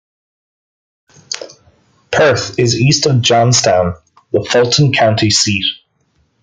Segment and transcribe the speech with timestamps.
[2.09, 3.93] Perth is east of Johnstown,
[4.31, 5.63] the Fulton County seat.